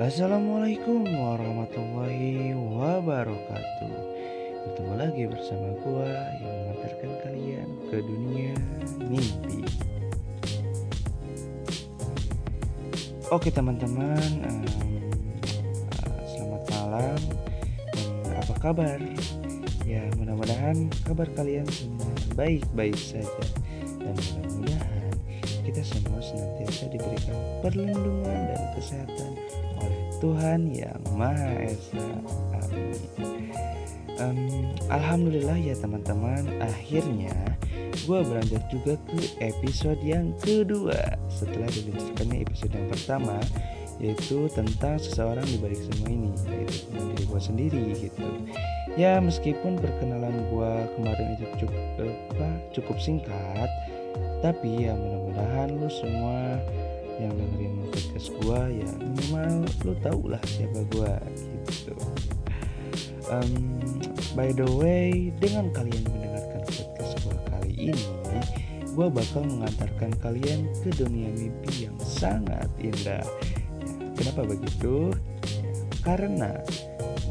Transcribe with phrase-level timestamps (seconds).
[0.00, 3.92] Assalamualaikum warahmatullahi wabarakatuh.
[4.64, 6.08] Bertemu lagi bersama gua
[6.40, 8.56] yang mengantarkan kalian ke dunia
[9.04, 9.60] mimpi.
[13.28, 14.16] Oke teman-teman
[14.48, 14.64] um,
[16.24, 17.20] Selamat malam.
[18.24, 18.96] Dan apa kabar?
[19.84, 23.44] Ya mudah-mudahan kabar kalian semua baik-baik saja.
[24.00, 24.81] Dan mudah-mudahan
[25.72, 27.32] kita semua senantiasa diberikan
[27.64, 29.32] perlindungan dan kesehatan
[30.20, 32.04] Tuhan yang Maha Esa.
[32.60, 32.92] Amin.
[34.20, 37.32] Um, Alhamdulillah ya teman-teman, akhirnya
[38.04, 43.40] gue beranjak juga ke episode yang kedua setelah diluncurkannya episode yang pertama
[43.96, 48.28] yaitu tentang seseorang di balik semua ini yaitu tentang diri gue sendiri gitu
[49.00, 51.80] ya meskipun perkenalan gue kemarin itu cukup
[52.36, 53.70] apa, cukup singkat
[54.42, 56.58] tapi ya mudah-mudahan lu semua
[57.22, 59.52] yang dengerin podcast gue ya minimal
[59.86, 61.12] lo tau lah siapa gue
[61.70, 61.94] gitu.
[63.30, 63.80] Um,
[64.34, 68.06] by the way dengan kalian mendengarkan podcast gue kali ini
[68.92, 73.24] gue bakal mengantarkan kalian ke dunia mimpi yang sangat indah.
[74.12, 75.16] Kenapa begitu?
[76.04, 76.52] Karena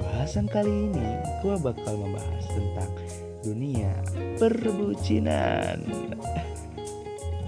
[0.02, 1.08] bahasan kali ini
[1.46, 2.92] gue bakal membahas tentang
[3.46, 3.94] dunia
[4.42, 5.86] perbucinan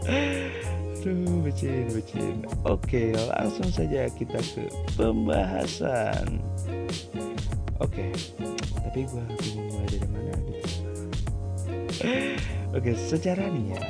[0.04, 2.48] Aduh, bucin, bucin.
[2.64, 6.40] Oke, langsung saja kita ke pembahasan.
[7.84, 8.16] Oke,
[8.80, 10.68] tapi gue bingung mulai dari mana gitu.
[12.72, 13.84] Oke, secara nih ya,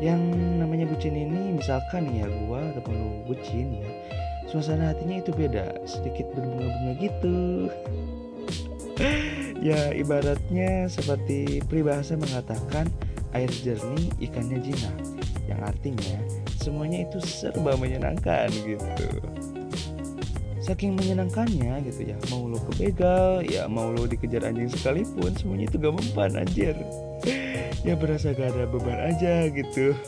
[0.00, 0.20] yang
[0.56, 3.88] namanya bucin ini misalkan ya gue ataupun lu bucin ya,
[4.48, 7.40] suasana hatinya itu beda, sedikit berbunga-bunga gitu.
[9.60, 12.88] ya ibaratnya seperti peribahasa mengatakan
[13.36, 14.96] air jernih ikannya jinak
[15.50, 16.18] yang artinya
[16.58, 19.08] semuanya itu serba menyenangkan gitu.
[20.62, 25.66] Saking menyenangkannya gitu ya mau lo ke begal ya mau lo dikejar anjing sekalipun semuanya
[25.66, 26.78] itu gak mempan anjir.
[27.82, 29.98] Ya berasa gak ada beban aja gitu.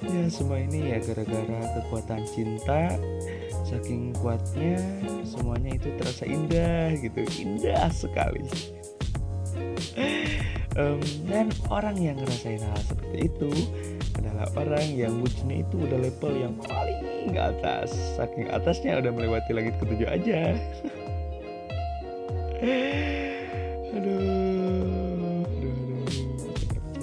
[0.00, 2.96] Ya semua ini ya gara-gara kekuatan cinta
[3.68, 4.80] saking kuatnya
[5.28, 7.20] semuanya itu terasa indah gitu.
[7.44, 8.48] Indah sekali
[10.76, 13.50] um, dan orang yang ngerasain hal seperti itu
[14.20, 17.00] adalah orang yang bucinnya itu udah level yang paling
[17.36, 17.92] atas.
[18.16, 20.40] Saking atasnya udah melewati langit ketujuh aja.
[23.96, 24.16] Aduh,
[25.56, 26.04] aduh,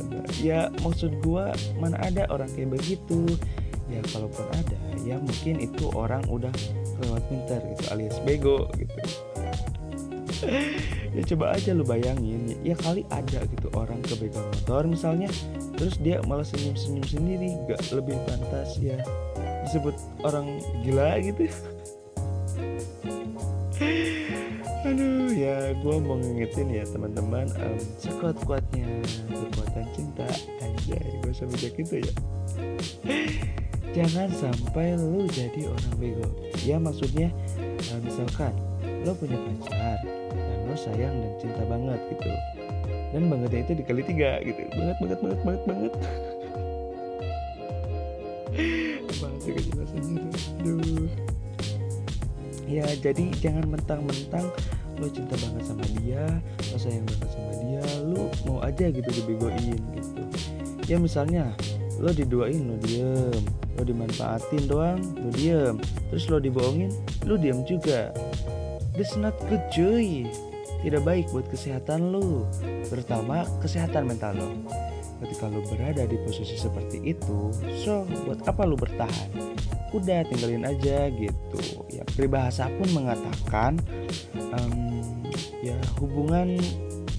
[0.01, 0.25] aduh.
[0.41, 3.37] ya maksud gua mana ada orang kayak begitu?
[3.89, 6.51] Ya kalaupun ada ya mungkin itu orang udah
[7.03, 8.95] lewat pintar gitu alias bego gitu
[11.13, 15.29] ya coba aja lu bayangin ya kali ada gitu orang ke begal motor misalnya
[15.77, 18.97] terus dia malah senyum-senyum sendiri gak lebih pantas ya
[19.63, 19.95] disebut
[20.27, 21.47] orang gila gitu.
[24.83, 28.83] Aduh ya gue mau ngingetin ya teman-teman um, sekuat kuatnya
[29.31, 30.27] kekuatan cinta.
[30.59, 32.13] Aja gue sampai kayak gitu ya.
[33.97, 36.27] Jangan sampai lu jadi orang bego.
[36.67, 37.31] Ya maksudnya
[38.03, 38.51] misalkan
[39.07, 40.22] lo punya pacar
[40.73, 42.33] lo sayang dan cinta banget gitu.
[43.13, 44.57] Dan bangetnya itu dikali tiga gitu.
[44.73, 45.93] Banget banget banget banget banget.
[50.65, 51.05] Aduh.
[52.65, 54.49] Ya jadi jangan mentang-mentang
[54.97, 56.25] lo cinta banget sama dia
[56.73, 60.21] lo sayang banget sama dia lo mau aja gitu dibegoin gitu.
[60.89, 61.53] Ya misalnya
[62.01, 63.45] lo diduain lo diem.
[63.77, 65.77] Lo dimanfaatin doang lo diem.
[66.09, 66.89] Terus lo dibohongin
[67.29, 68.09] lo diem juga.
[68.97, 70.25] That's not good cuy
[70.83, 72.47] tidak baik buat kesehatan lo,
[72.87, 74.49] terutama kesehatan mental lo.
[75.23, 79.31] Ketika lo berada di posisi seperti itu, so buat apa lo bertahan?
[79.95, 81.61] Udah tinggalin aja gitu.
[81.87, 83.79] Ya peribahasa pun mengatakan,
[84.51, 84.99] um,
[85.63, 86.59] ya hubungan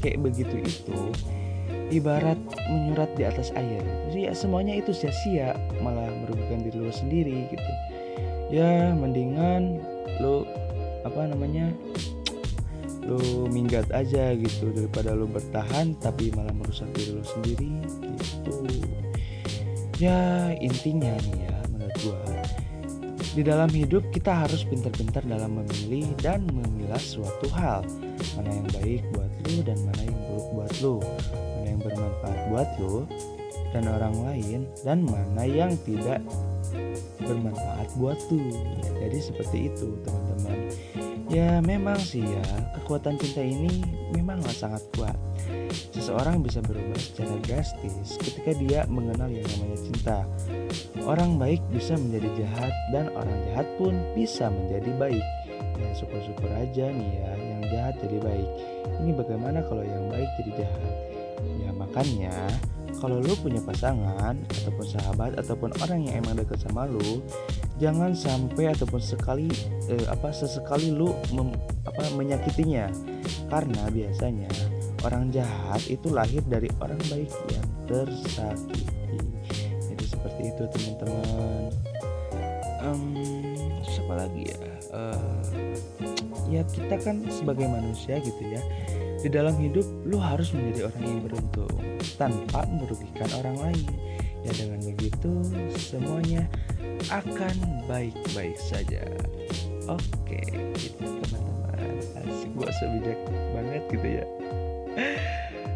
[0.04, 0.98] kayak begitu itu
[1.88, 2.36] ibarat
[2.68, 3.80] menyurat di atas air.
[4.12, 7.70] Jadi ya semuanya itu sia-sia, malah merugikan diri lo sendiri gitu.
[8.52, 9.80] Ya mendingan
[10.20, 10.44] lo
[11.08, 11.72] apa namanya
[13.04, 17.70] lu minggat aja gitu daripada lu bertahan tapi malah merusak diri lu sendiri
[18.16, 18.54] gitu.
[20.00, 22.22] Ya intinya nih ya menurut gua
[23.34, 27.82] di dalam hidup kita harus pintar-pintar dalam memilih dan memilah suatu hal.
[28.38, 30.96] Mana yang baik buat lu dan mana yang buruk buat lu.
[31.34, 32.96] Mana yang bermanfaat buat lu
[33.74, 36.22] dan orang lain dan mana yang tidak
[37.26, 38.54] bermanfaat buat lu.
[39.02, 40.58] Jadi seperti itu teman-teman
[41.32, 42.44] Ya memang sih ya,
[42.76, 43.80] kekuatan cinta ini
[44.12, 45.16] memanglah sangat kuat.
[45.96, 50.18] Seseorang bisa berubah secara drastis ketika dia mengenal yang namanya cinta.
[51.08, 55.26] Orang baik bisa menjadi jahat dan orang jahat pun bisa menjadi baik.
[55.80, 58.48] Ya syukur-syukur aja nih ya, yang jahat jadi baik.
[59.02, 60.92] Ini bagaimana kalau yang baik jadi jahat?
[61.64, 62.36] Ya makanya
[63.00, 67.24] kalau lu punya pasangan ataupun sahabat ataupun orang yang emang deket sama lu
[67.78, 69.50] jangan sampai ataupun sekali
[69.90, 71.54] eh, apa sesekali lu mem,
[71.86, 72.90] apa menyakitinya.
[73.50, 74.50] Karena biasanya
[75.04, 79.20] orang jahat itu lahir dari orang baik yang tersakiti.
[79.92, 81.70] Jadi seperti itu teman-teman.
[82.84, 83.04] Um,
[83.84, 84.58] siapa lagi ya?
[84.94, 85.40] Uh,
[86.52, 88.60] ya kita kan sebagai manusia gitu ya.
[89.24, 91.72] Di dalam hidup lu harus menjadi orang yang beruntung
[92.20, 93.88] tanpa merugikan orang lain
[94.44, 95.32] ya dengan begitu
[95.74, 96.44] semuanya
[97.08, 97.56] akan
[97.88, 99.00] baik-baik saja.
[99.88, 100.40] Oke
[100.76, 102.00] gitu teman-teman.
[102.20, 103.18] Asik gua sebijak
[103.56, 104.26] banget gitu ya.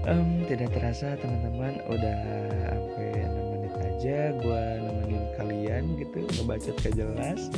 [0.09, 2.19] Um, tidak terasa teman-teman udah
[2.73, 7.53] sampai 6 menit aja gua nemenin kalian gitu ngebacot gak jelas.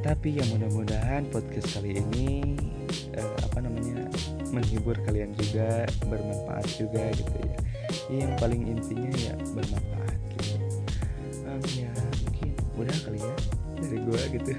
[0.00, 2.56] Tapi ya mudah-mudahan podcast kali ini
[3.18, 4.08] uh, apa namanya
[4.54, 7.56] menghibur kalian juga bermanfaat juga gitu ya,
[8.08, 10.07] ya yang paling intinya ya bermanfaat
[11.74, 11.92] ya
[12.24, 12.50] mungkin.
[12.78, 13.34] Udah kali ya
[13.78, 14.52] dari gua gitu.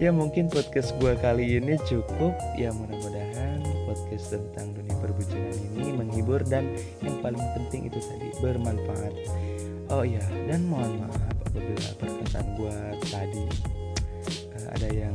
[0.00, 2.32] Ya mungkin podcast gua kali ini cukup.
[2.56, 9.14] Ya mudah-mudahan podcast tentang dunia perbucinan ini menghibur dan yang paling penting itu tadi bermanfaat.
[9.92, 12.74] Oh iya dan mohon maaf apabila perkataan gua
[13.06, 13.44] tadi
[14.58, 15.14] uh, ada yang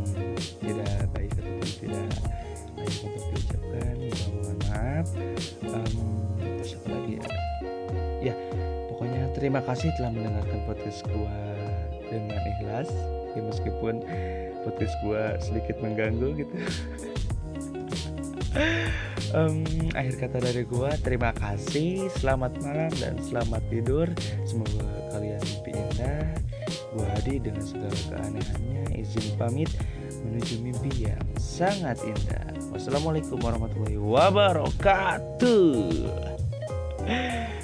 [0.64, 2.08] tidak baik ataupun tidak
[9.52, 11.36] terima kasih telah mendengarkan podcast gua
[12.08, 12.88] dengan ikhlas.
[13.36, 14.00] Ya meskipun
[14.64, 16.56] podcast gua sedikit mengganggu gitu.
[19.32, 19.64] Um,
[19.96, 24.08] akhir kata dari gua terima kasih selamat malam dan selamat tidur.
[24.44, 26.36] Semoga kalian mimpi indah.
[26.92, 29.72] Gua Hadi dengan segala keanehannya izin pamit
[30.28, 32.56] menuju mimpi yang sangat indah.
[32.76, 35.76] Wassalamualaikum warahmatullahi wabarakatuh